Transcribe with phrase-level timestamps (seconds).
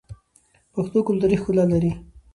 [0.73, 1.91] پښتو کلتوري ښکلا لري.